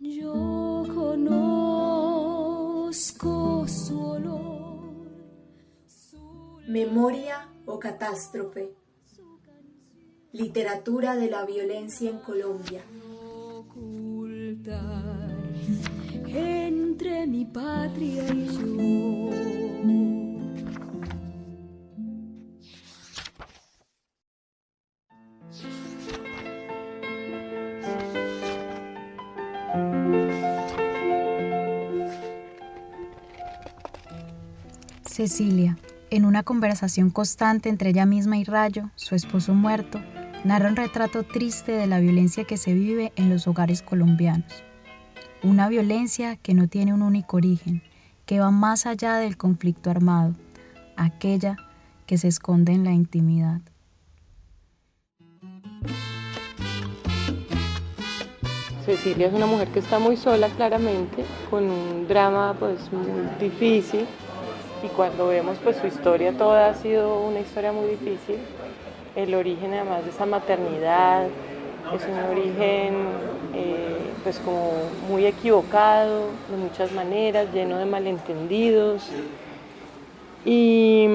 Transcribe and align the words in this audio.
Yo 0.00 0.86
conozco 0.94 1.68
su 3.68 4.00
olor. 4.02 4.80
Memoria 6.66 7.48
o 7.66 7.78
catástrofe. 7.78 8.74
Literatura 10.32 11.16
de 11.16 11.30
la 11.30 11.44
violencia 11.44 12.08
en 12.08 12.18
Colombia. 12.20 12.82
entre 16.26 17.26
mi 17.26 17.44
patria 17.44 18.24
y 18.32 18.46
yo. 18.46 19.59
Cecilia, 35.20 35.76
en 36.08 36.24
una 36.24 36.42
conversación 36.44 37.10
constante 37.10 37.68
entre 37.68 37.90
ella 37.90 38.06
misma 38.06 38.38
y 38.38 38.44
Rayo, 38.44 38.88
su 38.94 39.14
esposo 39.14 39.52
muerto, 39.52 40.00
narra 40.44 40.70
un 40.70 40.76
retrato 40.76 41.24
triste 41.24 41.72
de 41.72 41.86
la 41.86 42.00
violencia 42.00 42.44
que 42.44 42.56
se 42.56 42.72
vive 42.72 43.12
en 43.16 43.28
los 43.28 43.46
hogares 43.46 43.82
colombianos. 43.82 44.64
Una 45.42 45.68
violencia 45.68 46.36
que 46.36 46.54
no 46.54 46.68
tiene 46.68 46.94
un 46.94 47.02
único 47.02 47.36
origen, 47.36 47.82
que 48.24 48.40
va 48.40 48.50
más 48.50 48.86
allá 48.86 49.16
del 49.16 49.36
conflicto 49.36 49.90
armado, 49.90 50.34
aquella 50.96 51.56
que 52.06 52.16
se 52.16 52.28
esconde 52.28 52.72
en 52.72 52.84
la 52.84 52.92
intimidad. 52.92 53.60
Cecilia 58.86 59.26
es 59.26 59.34
una 59.34 59.44
mujer 59.44 59.68
que 59.68 59.80
está 59.80 59.98
muy 59.98 60.16
sola 60.16 60.48
claramente, 60.48 61.26
con 61.50 61.64
un 61.64 62.08
drama 62.08 62.56
pues 62.58 62.90
muy 62.90 63.28
difícil 63.38 64.06
y 64.82 64.88
cuando 64.88 65.28
vemos 65.28 65.58
pues 65.62 65.76
su 65.76 65.86
historia 65.86 66.32
toda 66.32 66.68
ha 66.68 66.74
sido 66.74 67.20
una 67.22 67.40
historia 67.40 67.72
muy 67.72 67.90
difícil. 67.90 68.36
El 69.16 69.34
origen 69.34 69.72
además 69.74 70.04
de 70.04 70.10
esa 70.10 70.26
maternidad 70.26 71.26
es 71.94 72.02
un 72.06 72.18
origen 72.30 72.94
eh, 73.54 73.98
pues 74.22 74.38
como 74.38 74.72
muy 75.08 75.26
equivocado 75.26 76.26
de 76.50 76.56
muchas 76.56 76.92
maneras, 76.92 77.48
lleno 77.52 77.78
de 77.78 77.86
malentendidos. 77.86 79.08
Y, 80.44 81.06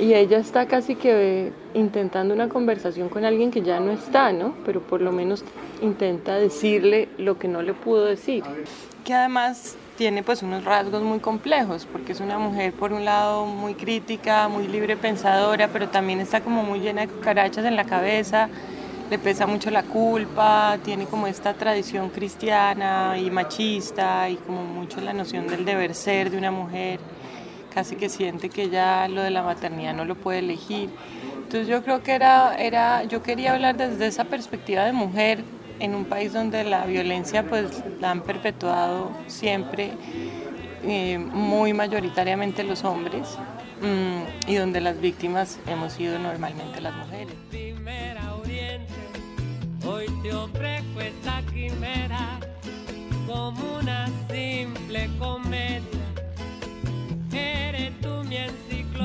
y, 0.00 0.14
ella 0.14 0.38
está 0.38 0.66
casi 0.66 0.96
que 0.96 1.52
intentando 1.72 2.34
una 2.34 2.48
conversación 2.48 3.08
con 3.08 3.24
alguien 3.24 3.52
que 3.52 3.62
ya 3.62 3.78
no 3.78 3.92
está, 3.92 4.32
¿no? 4.32 4.54
Pero 4.66 4.80
por 4.80 5.00
lo 5.00 5.12
menos 5.12 5.44
intenta 5.80 6.34
decirle 6.34 7.08
lo 7.16 7.38
que 7.38 7.46
no 7.46 7.62
le 7.62 7.74
pudo 7.74 8.06
decir. 8.06 8.42
Que 9.04 9.14
además 9.14 9.76
tiene 10.00 10.22
pues 10.22 10.42
unos 10.42 10.64
rasgos 10.64 11.02
muy 11.02 11.18
complejos, 11.18 11.86
porque 11.92 12.12
es 12.12 12.20
una 12.20 12.38
mujer 12.38 12.72
por 12.72 12.94
un 12.94 13.04
lado 13.04 13.44
muy 13.44 13.74
crítica, 13.74 14.48
muy 14.48 14.66
libre 14.66 14.96
pensadora, 14.96 15.68
pero 15.68 15.90
también 15.90 16.20
está 16.20 16.40
como 16.40 16.62
muy 16.62 16.80
llena 16.80 17.02
de 17.02 17.08
cucarachas 17.08 17.66
en 17.66 17.76
la 17.76 17.84
cabeza, 17.84 18.48
le 19.10 19.18
pesa 19.18 19.46
mucho 19.46 19.70
la 19.70 19.82
culpa, 19.82 20.78
tiene 20.82 21.04
como 21.04 21.26
esta 21.26 21.52
tradición 21.52 22.08
cristiana 22.08 23.18
y 23.18 23.30
machista 23.30 24.30
y 24.30 24.36
como 24.36 24.64
mucho 24.64 25.02
la 25.02 25.12
noción 25.12 25.46
del 25.48 25.66
deber 25.66 25.94
ser 25.94 26.30
de 26.30 26.38
una 26.38 26.50
mujer, 26.50 26.98
casi 27.74 27.96
que 27.96 28.08
siente 28.08 28.48
que 28.48 28.70
ya 28.70 29.06
lo 29.06 29.20
de 29.20 29.28
la 29.28 29.42
maternidad 29.42 29.92
no 29.92 30.06
lo 30.06 30.14
puede 30.14 30.38
elegir. 30.38 30.88
Entonces 31.42 31.68
yo 31.68 31.82
creo 31.84 32.02
que 32.02 32.12
era, 32.12 32.56
era 32.56 33.04
yo 33.04 33.22
quería 33.22 33.52
hablar 33.52 33.76
desde 33.76 34.06
esa 34.06 34.24
perspectiva 34.24 34.82
de 34.86 34.92
mujer 34.92 35.44
en 35.80 35.94
un 35.94 36.04
país 36.04 36.32
donde 36.32 36.62
la 36.64 36.84
violencia 36.84 37.46
pues 37.46 37.82
la 38.00 38.10
han 38.12 38.22
perpetuado 38.22 39.10
siempre 39.26 39.92
eh, 40.84 41.18
muy 41.18 41.72
mayoritariamente 41.72 42.62
los 42.62 42.84
hombres 42.84 43.36
mm, 43.82 44.50
y 44.50 44.54
donde 44.54 44.80
las 44.80 45.00
víctimas 45.00 45.58
hemos 45.66 45.94
sido 45.94 46.18
normalmente 46.18 46.80
las 46.80 46.94
mujeres. 46.94 47.34
Hoy 49.86 50.06
te 50.22 50.34
ofrezco 50.34 51.00
esta 51.00 51.42
quimera 51.52 52.38
como 53.26 53.78
una 53.78 54.06
simple 54.30 55.10
comedia. 55.18 55.80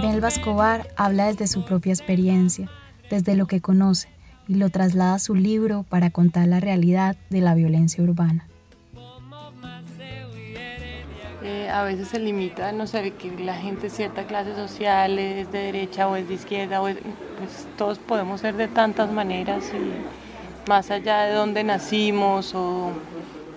Belva 0.02 0.28
Escobar 0.28 0.88
habla 0.98 1.28
desde 1.28 1.48
su 1.48 1.64
propia 1.64 1.94
experiencia, 1.94 2.70
desde 3.10 3.36
lo 3.36 3.48
que 3.48 3.62
conoce 3.62 4.10
y 4.48 4.56
lo 4.56 4.70
traslada 4.70 5.16
a 5.16 5.20
su 5.20 5.36
libro 5.36 5.84
para 5.88 6.10
contar 6.10 6.48
la 6.48 6.60
realidad 6.60 7.16
de 7.30 7.42
la 7.42 7.56
violencia 7.56 8.04
urbana. 8.04 8.48
Eh, 11.44 11.70
a 11.70 11.84
veces 11.84 12.08
se 12.08 12.20
limita, 12.20 12.72
no 12.72 12.88
sé, 12.88 13.12
que 13.12 13.32
la 13.38 13.54
gente 13.54 13.84
de 13.84 13.90
cierta 13.92 14.24
clase 14.24 14.56
social 14.56 15.20
es 15.20 15.52
de 15.52 15.60
derecha 15.60 16.08
o 16.08 16.16
es 16.16 16.28
de 16.28 16.34
izquierda, 16.34 16.82
o 16.82 16.86
pues 16.86 17.68
todos 17.78 18.00
podemos 18.00 18.42
ser 18.42 18.56
de 18.56 18.68
tantas 18.68 19.12
maneras 19.12 19.72
y 19.72 20.70
más 20.70 20.90
allá 20.90 21.22
de 21.22 21.34
dónde 21.34 21.64
nacimos 21.64 22.56
o, 22.56 22.92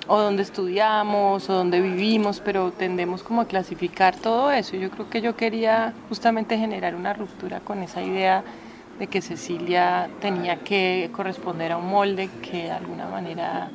o 0.06 0.18
dónde 0.18 0.42
estudiamos 0.42 1.48
o 1.48 1.54
dónde 1.54 1.80
vivimos, 1.80 2.42
pero 2.44 2.72
tendemos 2.72 3.22
como 3.22 3.40
a 3.40 3.46
clasificar 3.46 4.16
todo 4.16 4.52
eso. 4.52 4.76
Yo 4.76 4.90
creo 4.90 5.08
que 5.08 5.22
yo 5.22 5.34
quería 5.34 5.94
justamente 6.10 6.58
generar 6.58 6.94
una 6.94 7.14
ruptura 7.14 7.60
con 7.60 7.82
esa 7.82 8.02
idea 8.02 8.44
de 8.98 9.06
que 9.06 9.20
Cecilia 9.20 10.08
tenía 10.20 10.56
que 10.64 11.10
corresponder 11.12 11.72
a 11.72 11.76
un 11.76 11.88
molde 11.88 12.28
que 12.42 12.64
de 12.64 12.70
alguna 12.72 13.06
manera 13.06 13.70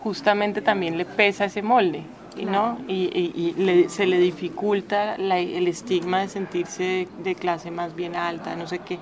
justamente 0.00 0.62
también 0.62 0.96
le 0.98 1.04
pesa 1.04 1.46
ese 1.46 1.62
molde. 1.62 2.04
¿no? 2.44 2.78
Y, 2.86 3.86
se 3.88 4.06
le 4.06 4.18
dificulta 4.18 5.16
el 5.16 5.66
estigma 5.66 6.20
de 6.20 6.28
sentirse 6.28 7.08
de, 7.22 7.34
clase 7.34 7.70
más 7.70 7.94
bien 7.94 8.16
alta, 8.16 8.54
no 8.56 8.66
sé 8.66 8.80
qué. 8.80 8.98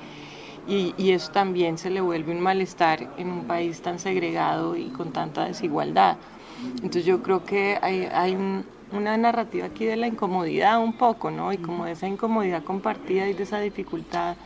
Y, 0.68 1.10
eso 1.10 1.32
también 1.32 1.78
se 1.78 1.90
le 1.90 2.00
vuelve 2.00 2.32
un 2.32 2.40
malestar 2.40 3.08
en 3.18 3.30
un 3.30 3.44
país 3.44 3.82
tan 3.82 3.98
segregado 3.98 4.76
y 4.76 4.86
con 4.86 5.12
tanta 5.12 5.44
desigualdad. 5.44 6.16
Entonces 6.76 7.04
yo 7.04 7.22
creo 7.22 7.44
que 7.44 7.78
hay, 7.82 8.08
hay 8.12 8.36
una 8.92 9.16
narrativa 9.16 9.66
aquí 9.66 9.84
de 9.84 9.96
la 9.96 10.06
incomodidad 10.06 10.82
un 10.82 10.94
poco, 10.94 11.30
¿no? 11.30 11.52
Y 11.52 11.58
como 11.58 11.84
de 11.84 11.92
esa 11.92 12.08
incomodidad 12.08 12.64
compartida 12.64 13.28
y 13.28 13.34
de 13.34 13.42
esa 13.42 13.60
dificultad 13.60 14.36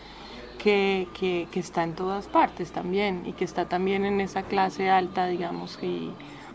que, 0.63 1.49
está 1.55 1.85
en 1.85 1.95
todas 1.95 2.27
partes 2.29 2.73
también 2.73 3.23
y 3.27 3.33
que 3.33 3.45
está 3.45 3.69
también 3.69 4.05
en 4.05 4.21
esa 4.21 4.43
clase 4.43 4.91
alta, 4.91 5.27
digamos, 5.27 5.79
y 5.83 6.11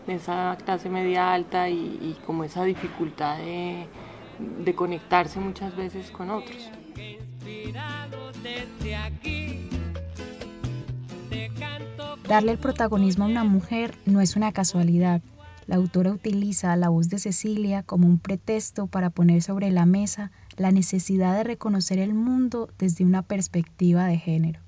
esa 0.06 0.56
clase 0.64 0.88
media 0.88 1.32
alta 1.32 1.68
y, 1.68 2.16
como 2.24 2.44
esa 2.44 2.64
dificultad 2.64 3.38
de 3.38 4.74
conectarse 4.74 5.40
muchas 5.40 5.74
veces 5.76 6.10
con 6.10 6.30
otros. 6.30 6.70
Darle 12.28 12.52
el 12.52 12.58
protagonismo 12.58 13.24
a 13.24 13.28
una 13.28 13.44
mujer 13.44 13.96
no 14.04 14.20
es 14.20 14.36
una 14.36 14.52
casualidad. 14.52 15.20
La 15.66 15.76
autora 15.76 16.12
utiliza 16.12 16.76
la 16.76 16.88
voz 16.88 17.08
de 17.08 17.18
Cecilia 17.18 17.82
como 17.82 18.06
un 18.06 18.18
pretexto 18.18 18.86
para 18.86 19.10
poner 19.10 19.42
sobre 19.42 19.70
la 19.70 19.86
mesa 19.86 20.30
la 20.56 20.72
necesidad 20.72 21.36
de 21.36 21.44
reconocer 21.44 21.98
el 21.98 22.14
mundo 22.14 22.68
desde 22.78 23.04
una 23.04 23.22
perspectiva 23.22 24.06
de 24.06 24.18
género. 24.18 24.60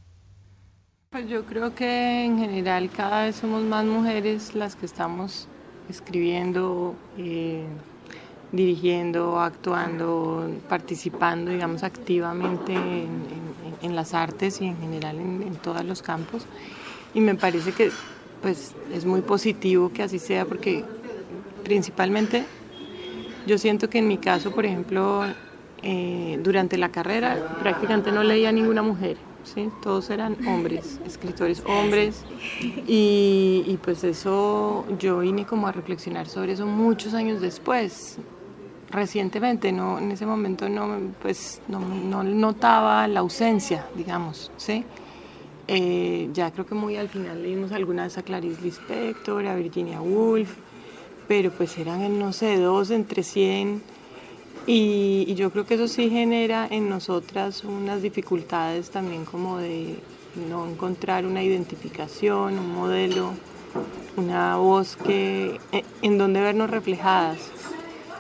Pues 1.11 1.29
yo 1.29 1.47
creo 1.47 1.75
que 1.75 2.25
en 2.25 2.39
general 2.39 2.91
cada 2.91 3.25
vez 3.25 3.37
somos 3.37 3.63
más 3.63 3.85
mujeres 3.85 4.55
las 4.55 4.77
que 4.77 4.85
estamos 4.85 5.49
escribiendo, 5.89 6.95
eh, 7.17 7.65
dirigiendo, 8.53 9.41
actuando, 9.41 10.51
participando, 10.69 11.51
digamos, 11.51 11.83
activamente 11.83 12.75
en, 12.75 13.97
las 13.97 14.13
artes 14.13 14.61
y 14.61 14.67
en 14.67 14.79
general 14.79 15.19
en, 15.19 15.43
en 15.43 15.55
todos 15.57 15.83
los 15.85 16.03
campos. 16.03 16.45
Y 17.15 17.21
me 17.21 17.35
parece 17.35 17.73
que 17.73 17.91
pues 18.43 18.75
es 18.93 19.05
muy 19.05 19.23
positivo 19.23 19.91
que 19.93 20.03
así 20.03 20.19
sea 20.19 20.45
porque 20.45 20.85
principalmente 21.65 22.45
yo 23.47 23.59
siento 23.59 23.89
que 23.89 23.99
en 23.99 24.09
mi 24.09 24.19
caso, 24.19 24.53
por 24.53 24.67
ejemplo, 24.67 25.25
eh, 25.83 26.41
durante 26.43 26.77
la 26.77 26.91
carrera 26.91 27.57
prácticamente 27.61 28.11
no 28.11 28.23
leía 28.23 28.51
ninguna 28.51 28.83
mujer, 28.83 29.17
¿sí? 29.45 29.71
todos 29.83 30.11
eran 30.11 30.37
hombres, 30.47 31.01
escritores 31.07 31.63
hombres 31.67 32.25
y, 32.87 33.79
pues 33.85 34.03
eso 34.05 34.85
yo 34.99 35.21
vine 35.21 35.47
como 35.47 35.69
a 35.69 35.73
reflexionar 35.73 36.27
sobre 36.29 36.53
eso 36.53 36.67
muchos 36.67 37.15
años 37.15 37.41
después, 37.41 38.19
recientemente, 38.91 39.71
no, 39.71 39.99
en 39.99 40.11
ese 40.11 40.27
momento 40.27 40.69
no, 40.69 40.99
pues, 41.23 41.61
no, 41.69 41.81
no 41.81 42.25
notaba 42.25 43.07
la 43.07 43.21
ausencia, 43.21 43.87
digamos, 43.95 44.51
¿sí? 44.57 44.85
Eh, 45.71 46.31
ya 46.33 46.51
creo 46.51 46.65
que 46.65 46.75
muy 46.75 46.97
al 46.97 47.11
final 47.11 47.43
leímos 47.43 47.73
algunas 47.73 48.17
a 48.17 48.23
Clarice 48.23 48.63
Lispector, 48.63 49.47
a 49.47 49.55
Virginia 49.55 50.01
Woolf, 50.01 50.57
pero 51.29 51.51
pues 51.51 51.77
eran, 51.77 52.19
no 52.19 52.33
sé, 52.33 52.59
dos 52.59 52.91
entre 52.91 53.23
cien. 53.23 53.83
Y, 54.71 55.35
yo 55.35 55.51
creo 55.51 55.65
que 55.65 55.77
eso 55.77 55.89
sí 55.89 56.11
genera 56.11 56.69
en 56.71 56.91
nosotras 56.91 57.65
unas 57.65 58.03
dificultades 58.03 58.91
también 58.91 59.25
como 59.25 59.57
de 59.57 59.95
no 60.51 60.69
encontrar 60.69 61.25
una 61.25 61.43
identificación, 61.43 62.59
un 62.59 62.75
modelo 62.75 63.33
una 64.17 64.57
voz 64.57 64.97
que, 64.97 65.59
eh, 65.73 65.85
en 66.03 66.19
donde 66.19 66.43
vernos 66.43 66.69
reflejadas. 66.69 67.39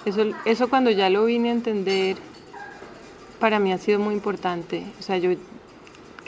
Eso, 0.07 0.25
eso 0.47 0.71
cuando 0.71 0.91
ya 0.91 1.11
lo 1.11 1.27
vine 1.27 1.51
a 1.51 1.53
entender, 1.53 2.17
para 3.41 3.59
mí 3.59 3.71
ha 3.71 3.79
sido 3.79 3.99
muy 3.99 4.15
importante. 4.15 4.87
O 4.99 5.03
sea, 5.03 5.19
yo 5.19 5.33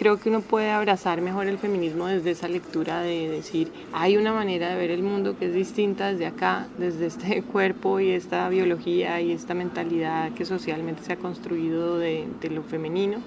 creo 0.01 0.19
que 0.19 0.31
uno 0.31 0.41
puede 0.41 0.71
abrazar 0.71 1.21
mejor 1.21 1.47
el 1.47 1.59
feminismo 1.59 2.07
desde 2.07 2.31
esa 2.31 2.49
lectura 2.49 3.03
de 3.03 3.29
decir, 3.29 3.71
hay 3.93 4.17
una 4.17 4.33
manera 4.33 4.71
de 4.71 4.77
ver 4.77 4.91
el 4.91 5.03
mundo 5.03 5.37
que 5.39 5.45
es 5.45 5.53
distinta 5.53 6.11
desde 6.11 6.25
acá, 6.25 6.69
desde 6.79 7.05
este 7.05 7.43
cuerpo 7.53 8.01
y 8.01 8.13
esta 8.13 8.49
biología 8.49 9.21
y 9.21 9.31
esta 9.31 9.53
mentalidad 9.53 10.33
que 10.33 10.47
socialmente 10.47 11.03
se 11.03 11.13
ha 11.13 11.17
construido 11.17 11.99
de, 11.99 12.27
lo 12.51 12.63
femenino. 12.63 13.19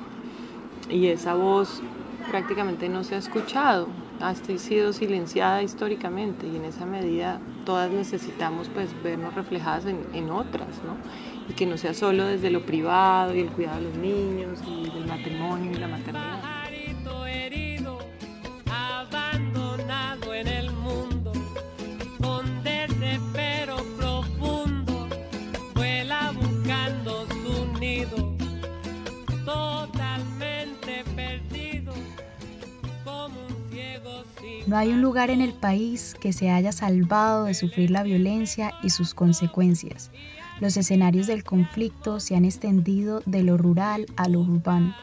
Y 0.90 1.06
esa 1.10 1.36
voz 1.36 1.84
prácticamente 2.32 2.90
no 2.90 3.04
se 3.04 3.14
ha 3.14 3.20
escuchado, 3.20 3.88
ha 4.20 4.34
sido 4.34 4.94
silenciada 4.94 5.62
históricamente 5.62 6.48
y 6.48 6.56
en 6.56 6.66
esa 6.66 6.88
medida 6.88 7.40
todas 7.68 7.92
necesitamos 7.92 8.70
pues 8.70 8.90
vernos 9.04 9.36
reflejadas 9.36 9.86
en, 9.86 10.00
en 10.16 10.32
otras, 10.32 10.70
¿no? 10.84 10.98
Y 11.48 11.54
que 11.54 11.68
no 11.68 11.78
sea 11.78 11.94
solo 11.94 12.26
desde 12.26 12.50
lo 12.50 12.66
privado 12.66 13.36
y 13.36 13.42
el 13.42 13.50
cuidado 13.50 13.80
de 13.80 13.90
los 13.90 13.98
niños 13.98 14.60
y 14.68 14.90
del 14.90 15.06
matrimonio 15.06 15.72
y 15.72 15.76
la 15.76 15.88
maternidad. 15.88 16.43
No 34.74 34.80
hay 34.80 34.90
un 34.90 35.04
lugar 35.04 35.30
en 35.30 35.42
el 35.42 35.54
país 35.54 36.16
que 36.20 36.34
se 36.34 36.50
haya 36.50 36.72
salvado 36.72 37.44
de 37.44 37.54
sufrir 37.54 37.92
la 37.92 38.02
violencia 38.02 38.74
y 38.82 38.90
sus 38.90 39.14
consecuencias. 39.14 40.10
Los 40.60 40.78
escenarios 40.78 41.28
del 41.28 41.44
conflicto 41.44 42.20
se 42.20 42.36
han 42.36 42.44
extendido 42.44 43.22
de 43.28 43.44
lo 43.44 43.56
rural 43.56 44.08
a 44.16 44.28
lo 44.28 44.40
urbano. 44.40 44.96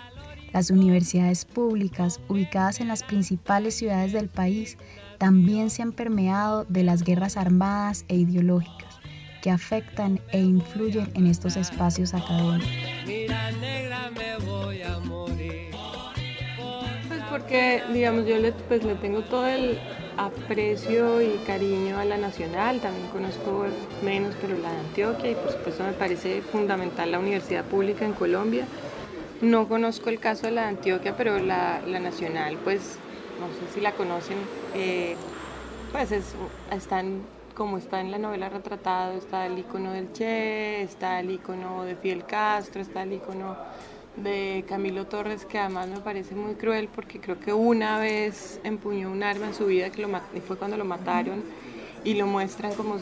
Las 0.52 0.72
universidades 0.72 1.44
públicas 1.44 2.20
ubicadas 2.26 2.80
en 2.80 2.88
las 2.88 3.04
principales 3.04 3.76
ciudades 3.76 4.12
del 4.12 4.28
país 4.28 4.76
también 5.18 5.70
se 5.70 5.82
han 5.82 5.92
permeado 5.92 6.64
de 6.64 6.82
las 6.82 7.04
guerras 7.04 7.36
armadas 7.36 8.04
e 8.08 8.16
ideológicas 8.16 8.98
que 9.40 9.52
afectan 9.52 10.18
e 10.32 10.40
influyen 10.40 11.12
en 11.14 11.28
estos 11.28 11.56
espacios 11.56 12.12
académicos. 12.12 12.68
Porque, 17.40 17.82
digamos, 17.92 18.26
yo 18.26 18.38
le, 18.38 18.52
pues, 18.52 18.84
le 18.84 18.94
tengo 18.96 19.22
todo 19.22 19.46
el 19.46 19.78
aprecio 20.16 21.22
y 21.22 21.38
cariño 21.46 21.98
a 21.98 22.04
la 22.04 22.18
nacional, 22.18 22.80
también 22.80 23.06
conozco 23.08 23.64
menos, 24.02 24.34
pero 24.40 24.58
la 24.58 24.70
de 24.70 24.78
Antioquia, 24.78 25.30
y 25.30 25.34
por 25.34 25.50
supuesto 25.50 25.84
me 25.84 25.92
parece 25.92 26.42
fundamental 26.42 27.10
la 27.10 27.18
universidad 27.18 27.64
pública 27.64 28.04
en 28.04 28.12
Colombia. 28.12 28.66
No 29.40 29.68
conozco 29.68 30.10
el 30.10 30.20
caso 30.20 30.46
de 30.46 30.52
la 30.52 30.62
de 30.62 30.68
Antioquia, 30.68 31.16
pero 31.16 31.38
la, 31.38 31.80
la 31.86 31.98
nacional, 31.98 32.58
pues, 32.62 32.98
no 33.40 33.46
sé 33.48 33.74
si 33.74 33.80
la 33.80 33.92
conocen, 33.92 34.36
eh, 34.74 35.16
pues 35.92 36.12
es, 36.12 36.34
están 36.70 37.22
como 37.54 37.78
está 37.78 38.00
en 38.00 38.10
la 38.10 38.18
novela 38.18 38.48
retratado, 38.48 39.14
está 39.14 39.46
el 39.46 39.58
icono 39.58 39.92
del 39.92 40.12
Che, 40.12 40.82
está 40.82 41.20
el 41.20 41.30
icono 41.30 41.84
de 41.84 41.96
Fidel 41.96 42.24
Castro, 42.24 42.80
está 42.80 43.02
el 43.02 43.14
icono 43.14 43.56
de 44.16 44.64
Camilo 44.68 45.06
Torres, 45.06 45.44
que 45.44 45.58
además 45.58 45.88
me 45.88 46.00
parece 46.00 46.34
muy 46.34 46.54
cruel 46.54 46.88
porque 46.94 47.20
creo 47.20 47.38
que 47.38 47.52
una 47.52 47.98
vez 47.98 48.60
empuñó 48.64 49.10
un 49.10 49.22
arma 49.22 49.46
en 49.46 49.54
su 49.54 49.66
vida 49.66 49.90
que 49.90 50.02
lo 50.02 50.08
y 50.34 50.40
fue 50.40 50.56
cuando 50.56 50.76
lo 50.76 50.84
mataron 50.84 51.42
y 52.04 52.14
lo 52.14 52.26
muestran 52.26 52.74
como, 52.74 52.96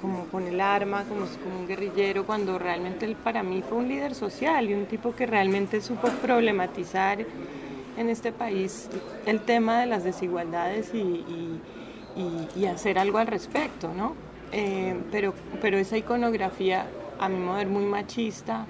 como 0.00 0.26
con 0.26 0.46
el 0.46 0.60
arma, 0.60 1.04
como, 1.04 1.26
un 1.58 1.66
guerrillero, 1.66 2.24
cuando 2.24 2.58
realmente 2.58 3.06
él 3.06 3.16
para 3.16 3.42
mí 3.42 3.62
fue 3.68 3.78
un 3.78 3.88
líder 3.88 4.14
social 4.14 4.70
y 4.70 4.74
un 4.74 4.86
tipo 4.86 5.14
que 5.14 5.26
realmente 5.26 5.80
supo 5.80 6.08
problematizar 6.22 7.24
en 7.96 8.08
este 8.08 8.32
país 8.32 8.88
el 9.26 9.40
tema 9.40 9.80
de 9.80 9.86
las 9.86 10.04
desigualdades 10.04 10.92
y, 10.94 11.60
hacer 12.68 12.98
algo 12.98 13.18
al 13.18 13.26
respecto, 13.26 13.92
¿no? 13.92 14.14
Eh, 14.52 14.94
pero, 15.10 15.34
pero 15.60 15.76
esa 15.76 15.96
iconografía, 15.96 16.86
a 17.18 17.28
mi 17.28 17.38
modo 17.38 17.64
muy 17.66 17.84
machista, 17.84 18.66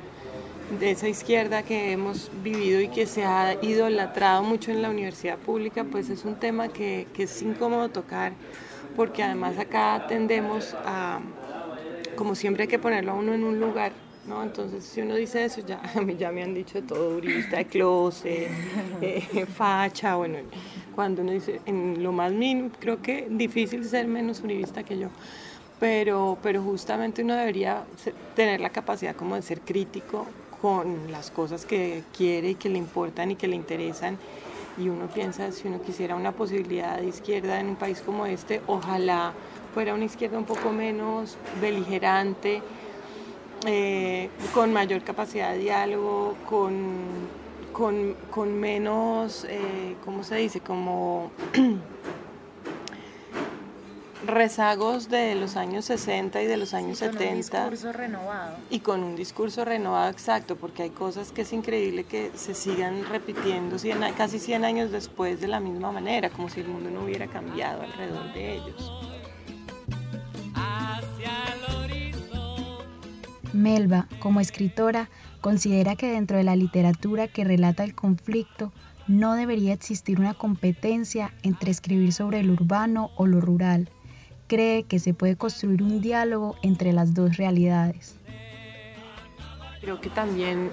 de 0.71 0.91
esa 0.91 1.09
izquierda 1.09 1.63
que 1.63 1.93
hemos 1.93 2.31
vivido 2.43 2.81
y 2.81 2.89
que 2.89 3.07
se 3.07 3.25
ha 3.25 3.57
idolatrado 3.63 4.43
mucho 4.43 4.71
en 4.71 4.83
la 4.83 4.91
universidad 4.91 5.39
pública, 5.39 5.85
pues 5.85 6.09
es 6.09 6.25
un 6.25 6.37
tema 6.37 6.69
que, 6.69 7.07
que 7.15 7.25
es 7.25 7.43
incómodo 7.43 7.91
tocar, 7.91 8.33
porque 8.97 9.23
además 9.23 9.59
acá 9.59 10.07
tendemos 10.09 10.75
a, 10.85 11.21
como 12.17 12.35
siempre 12.35 12.63
hay 12.63 12.69
que 12.69 12.79
ponerlo 12.79 13.13
a 13.13 13.15
uno 13.15 13.35
en 13.35 13.45
un 13.45 13.61
lugar, 13.61 13.93
¿no? 14.27 14.43
Entonces 14.43 14.85
si 14.85 15.03
uno 15.03 15.15
dice 15.15 15.45
eso, 15.45 15.61
ya, 15.67 15.81
ya 16.19 16.33
me 16.33 16.43
han 16.43 16.55
dicho 16.55 16.83
todo, 16.83 17.17
uribista 17.17 17.59
de 17.59 17.67
closet, 17.67 18.49
eh, 19.03 19.47
facha, 19.55 20.17
bueno, 20.17 20.39
cuando 20.95 21.23
uno 21.23 21.33
dice 21.33 21.61
en 21.67 22.03
lo 22.03 22.13
más 22.13 22.33
mínimo, 22.33 22.71
creo 22.81 23.03
que 23.03 23.27
difícil 23.31 23.85
ser 23.85 24.07
menos 24.09 24.41
uribista 24.41 24.83
que 24.83 24.99
yo. 24.99 25.09
Pero, 25.81 26.39
pero 26.41 26.63
justamente 26.63 27.23
uno 27.23 27.35
debería 27.35 27.83
tener 28.35 28.61
la 28.61 28.71
capacidad 28.71 29.15
como 29.15 29.35
de 29.35 29.43
ser 29.43 29.61
crítico 29.61 30.27
con 30.65 31.13
las 31.13 31.31
cosas 31.31 31.67
que 31.67 32.05
quiere 32.17 32.49
y 32.49 32.55
que 32.55 32.71
le 32.71 32.79
importan 32.79 33.31
y 33.31 33.37
que 33.37 33.47
le 33.47 33.55
interesan. 33.55 34.17
Y 34.79 34.89
uno 34.89 35.09
piensa, 35.09 35.53
si 35.53 35.69
uno 35.69 35.83
quisiera 35.83 36.17
una 36.17 36.33
posibilidad 36.33 36.97
de 36.97 37.07
izquierda 37.07 37.61
en 37.61 37.69
un 37.69 37.77
país 37.77 38.01
como 38.01 38.25
este, 38.25 38.63
ojalá 38.67 39.35
fuera 39.75 39.93
una 39.93 40.07
izquierda 40.07 40.39
un 40.39 40.47
poco 40.47 40.73
menos 40.73 41.37
beligerante, 41.61 42.63
eh, 43.67 44.31
con 44.55 44.73
mayor 44.73 45.03
capacidad 45.03 45.53
de 45.53 45.59
diálogo, 45.59 46.35
con, 46.49 46.95
con, 47.75 48.15
con 48.31 48.59
menos, 48.59 49.45
eh, 49.47 49.97
¿cómo 50.03 50.25
se 50.25 50.37
dice? 50.37 50.61
Como 50.61 51.31
rezagos 54.27 55.09
de 55.09 55.35
los 55.35 55.57
años 55.57 55.85
60 55.87 56.43
y 56.43 56.47
de 56.47 56.57
los 56.57 56.75
años 56.75 56.99
70. 56.99 57.19
Con 57.19 57.29
un 57.29 57.37
discurso 57.37 57.93
renovado. 57.93 58.57
Y 58.71 58.81
con 58.81 59.03
un 59.03 59.17
discurso 59.17 59.65
renovado 59.65 60.11
exacto, 60.11 60.57
porque 60.57 60.85
hay 60.85 60.91
cosas 60.91 61.33
que 61.33 61.43
es 61.43 61.53
increíble 61.53 62.05
que 62.05 62.31
se 62.35 62.55
sigan 62.55 63.05
repitiendo 63.09 63.77
casi 64.17 64.39
100 64.39 64.65
años 64.65 64.91
después 64.91 65.41
de 65.41 65.49
la 65.49 65.61
misma 65.61 65.93
manera, 65.93 66.31
como 66.31 66.49
si 66.49 66.61
el 66.61 66.69
mundo 66.69 66.91
no 66.91 67.05
hubiera 67.05 67.27
cambiado 67.27 67.83
alrededor 67.83 68.33
de 68.33 68.55
ellos. 68.55 68.93
Melba, 73.53 74.09
como 74.19 74.41
escritora, 74.41 75.09
considera 75.41 75.95
que 75.95 76.11
dentro 76.11 76.37
de 76.37 76.45
la 76.45 76.57
literatura 76.57 77.29
que 77.29 77.45
relata 77.45 77.85
el 77.85 77.95
conflicto, 77.95 78.73
no 79.07 79.35
debería 79.35 79.75
existir 79.75 80.19
una 80.19 80.35
competencia 80.35 81.33
entre 81.43 81.71
escribir 81.71 82.13
sobre 82.13 82.43
lo 82.43 82.55
urbano 82.55 83.11
o 83.17 83.27
lo 83.27 83.41
rural, 83.41 83.91
cree 84.47 84.85
que 84.85 84.99
se 84.99 85.15
puede 85.15 85.37
construir 85.37 85.83
un 85.83 86.01
diálogo 86.01 86.57
entre 86.63 86.93
las 86.93 87.15
dos 87.15 87.37
realidades. 87.37 88.17
Creo 89.81 90.01
que 90.01 90.11
también 90.11 90.71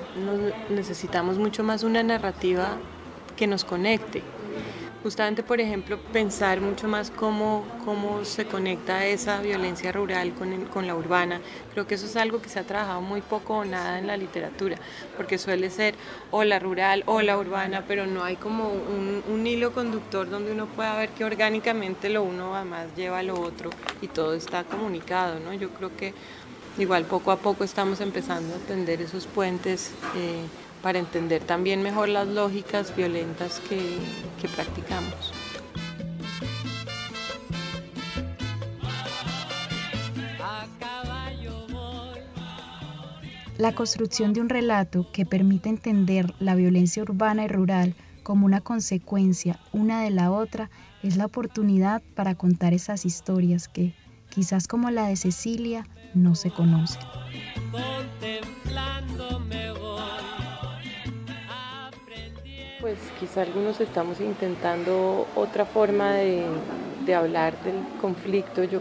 necesitamos 0.70 1.38
mucho 1.38 1.64
más 1.64 1.84
una 1.84 2.02
narrativa 2.02 2.78
que 3.36 3.48
nos 3.48 3.66
conecte, 3.66 4.24
justamente, 5.04 5.44
por 5.44 5.60
ejemplo, 5.60 5.98
pensar 6.14 6.62
mucho 6.62 6.88
más 6.88 7.12
cómo, 7.12 7.66
cómo 7.86 8.24
se 8.26 8.46
conecta 8.46 9.06
esa 9.06 9.42
violencia 9.42 9.92
rural 9.92 10.34
con, 10.34 10.66
con, 10.66 10.88
la 10.88 10.96
urbana. 10.96 11.42
Creo 11.74 11.88
que 11.88 11.96
eso 11.96 12.06
es 12.06 12.16
algo 12.16 12.42
que 12.42 12.50
se 12.50 12.60
ha 12.60 12.64
trabajado 12.64 13.02
muy 13.02 13.22
poco 13.22 13.58
o 13.58 13.66
nada 13.66 14.00
en 14.00 14.08
la 14.08 14.18
literatura, 14.18 14.78
porque 15.18 15.38
suele 15.38 15.70
ser 15.70 15.96
o 16.30 16.44
la 16.44 16.60
rural 16.60 17.04
o 17.08 17.22
la 17.22 17.38
urbana, 17.38 17.84
pero 17.88 18.06
no 18.06 18.24
hay 18.24 18.36
como 18.36 18.70
un, 18.70 19.48
hilo 19.48 19.74
conductor 19.74 20.30
donde 20.30 20.52
uno 20.52 20.68
pueda 20.68 20.96
ver 20.98 21.10
que 21.10 21.26
orgánicamente 21.26 22.10
lo 22.10 22.24
uno 22.24 22.56
además 22.56 22.88
lleva 22.96 23.20
a 23.20 23.24
lo 23.24 23.42
otro 23.42 23.72
y 24.02 24.08
todo 24.08 24.36
está 24.36 24.64
comunicado, 24.64 25.40
¿no? 25.40 25.52
Yo 25.54 25.70
creo 25.72 25.96
que 25.98 26.14
igual 26.78 27.06
poco 27.06 27.32
a 27.32 27.38
poco 27.38 27.64
estamos 27.64 28.02
empezando 28.02 28.56
a 28.56 28.60
tender 28.60 29.02
esos 29.02 29.26
puentes. 29.26 29.92
Eh, 30.16 30.46
para 30.82 31.00
entender 31.00 31.44
también 31.44 31.84
mejor 31.84 32.10
las 32.10 32.28
lógicas 32.28 32.96
violentas 32.96 33.62
que, 33.68 33.98
que 34.42 34.48
practicamos. 34.48 35.34
La 43.58 43.76
construcción 43.76 44.34
de 44.34 44.42
un 44.42 44.50
relato 44.50 45.06
que 45.12 45.24
permite 45.24 45.70
entender 45.70 46.34
la 46.40 46.56
violencia 46.56 47.04
urbana 47.04 47.46
y 47.46 47.48
rural 47.48 47.94
como 48.24 48.48
una 48.48 48.62
consecuencia 48.62 49.60
una 49.72 50.02
de 50.02 50.10
la 50.10 50.32
otra 50.32 50.72
es 51.04 51.16
la 51.16 51.26
oportunidad 51.26 52.02
para 52.16 52.34
contar 52.34 52.74
esas 52.74 53.06
historias 53.06 53.68
que, 53.68 53.94
quizás 54.30 54.68
como 54.68 54.90
la 54.90 55.08
de 55.08 55.16
Cecilia, 55.16 55.88
no 56.16 56.34
se 56.34 56.50
conocen. 56.50 57.02
Pues 62.82 62.98
quizá 63.20 63.44
algunos 63.44 63.80
estamos 63.80 64.20
intentando 64.20 65.28
otra 65.36 65.66
forma 65.66 66.14
de, 66.14 66.44
de 67.06 67.14
hablar 67.14 67.54
del 67.64 67.76
conflicto. 68.02 68.64
Yo 68.64 68.80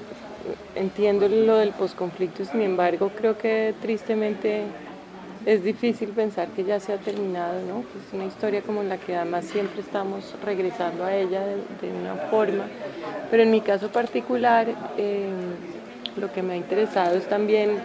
entiendo 0.74 1.28
lo 1.28 1.58
del 1.58 1.72
posconflicto, 1.72 2.46
sin 2.46 2.62
embargo, 2.62 3.10
creo 3.14 3.36
que 3.36 3.74
tristemente 3.82 4.62
es 5.44 5.62
difícil 5.62 6.08
pensar 6.10 6.48
que 6.48 6.64
ya 6.64 6.80
se 6.80 6.94
ha 6.94 6.96
terminado, 6.96 7.60
¿no? 7.66 7.80
Es 7.80 8.14
una 8.14 8.24
historia 8.24 8.62
como 8.62 8.82
la 8.82 8.96
que 8.96 9.16
además 9.16 9.44
siempre 9.44 9.82
estamos 9.82 10.34
regresando 10.42 11.04
a 11.04 11.14
ella 11.14 11.44
de, 11.44 11.92
una 11.92 12.14
forma. 12.30 12.64
Pero 13.30 13.42
en 13.42 13.50
mi 13.50 13.60
caso 13.60 13.88
particular, 13.88 14.66
eh, 14.96 15.28
lo 16.16 16.32
que 16.32 16.42
me 16.42 16.54
ha 16.54 16.56
interesado 16.56 17.16
es 17.16 17.28
también, 17.28 17.78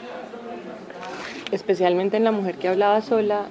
especialmente 1.52 2.16
en 2.16 2.24
la 2.24 2.32
mujer 2.32 2.56
que 2.56 2.70
hablaba 2.70 3.02
sola, 3.02 3.48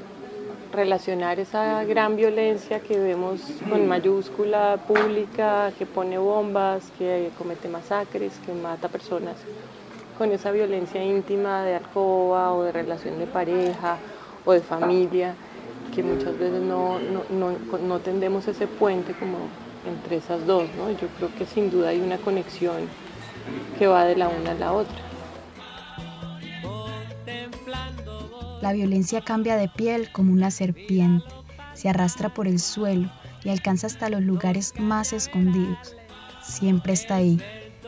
relacionar 0.74 1.38
esa 1.38 1.84
gran 1.84 2.16
violencia 2.16 2.80
que 2.80 2.98
vemos 2.98 3.40
con 3.70 3.86
mayúscula 3.86 4.78
pública, 4.86 5.72
que 5.78 5.86
pone 5.86 6.18
bombas, 6.18 6.90
que 6.98 7.30
comete 7.38 7.68
masacres, 7.68 8.38
que 8.44 8.52
mata 8.52 8.88
personas, 8.88 9.36
con 10.18 10.32
esa 10.32 10.50
violencia 10.50 11.02
íntima 11.02 11.64
de 11.64 11.76
alcoba 11.76 12.52
o 12.52 12.62
de 12.64 12.72
relación 12.72 13.18
de 13.18 13.26
pareja 13.26 13.98
o 14.44 14.52
de 14.52 14.60
familia, 14.60 15.34
que 15.94 16.02
muchas 16.02 16.36
veces 16.38 16.60
no, 16.60 16.98
no, 17.30 17.98
tendemos 18.00 18.46
ese 18.48 18.66
puente 18.66 19.14
como 19.14 19.38
entre 19.86 20.16
esas 20.16 20.44
dos. 20.46 20.68
¿no? 20.76 20.90
Yo 20.90 21.08
creo 21.18 21.30
que 21.38 21.46
sin 21.46 21.70
duda 21.70 21.90
hay 21.90 22.00
una 22.00 22.18
conexión 22.18 22.88
que 23.78 23.86
va 23.86 24.04
de 24.04 24.16
la 24.16 24.28
una 24.28 24.50
a 24.50 24.54
la 24.54 24.72
otra. 24.72 25.13
La 28.64 28.72
violencia 28.72 29.20
cambia 29.20 29.58
de 29.58 29.68
piel 29.68 30.10
como 30.10 30.32
una 30.32 30.50
serpiente, 30.50 31.26
se 31.74 31.90
arrastra 31.90 32.32
por 32.32 32.48
el 32.48 32.58
suelo 32.58 33.10
y 33.44 33.50
alcanza 33.50 33.88
hasta 33.88 34.08
los 34.08 34.22
lugares 34.22 34.72
más 34.78 35.12
escondidos. 35.12 35.94
Siempre 36.42 36.94
está 36.94 37.16
ahí, 37.16 37.38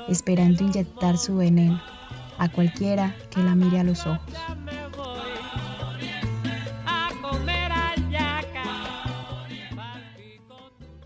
esperando 0.06 0.64
inyectar 0.64 1.16
su 1.16 1.34
veneno 1.34 1.80
a 2.36 2.50
cualquiera 2.50 3.16
que 3.30 3.42
la 3.42 3.54
mire 3.54 3.80
a 3.80 3.84
los 3.84 4.06
ojos. 4.06 4.20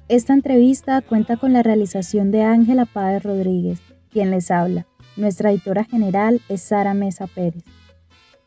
Esta 0.08 0.32
entrevista 0.32 1.00
cuenta 1.00 1.36
con 1.36 1.52
la 1.52 1.62
realización 1.62 2.32
de 2.32 2.42
Ángela 2.42 2.86
Páez 2.86 3.22
Rodríguez, 3.22 3.80
quien 4.10 4.32
les 4.32 4.50
habla. 4.50 4.88
Nuestra 5.16 5.52
editora 5.52 5.84
general 5.84 6.40
es 6.48 6.60
Sara 6.60 6.92
Mesa 6.92 7.28
Pérez. 7.28 7.62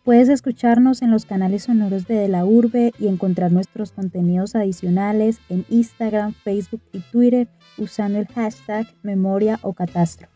Puedes 0.04 0.28
escucharnos 0.28 1.02
en 1.02 1.12
los 1.12 1.24
canales 1.26 1.64
sonoros 1.64 2.08
de, 2.08 2.16
de 2.16 2.28
la 2.28 2.44
Urbe 2.44 2.92
y 3.00 3.08
encontrar 3.08 3.54
nuestros 3.54 3.94
contenidos 3.94 4.54
adicionales 4.54 5.40
en 5.48 5.66
Instagram, 5.70 6.34
Facebook 6.34 6.82
y 6.92 7.00
Twitter 7.00 7.48
usando 7.78 8.20
el 8.20 8.28
hashtag 8.28 8.86
memoria 9.02 9.60
o 9.62 9.72
catástrofe. 9.72 10.33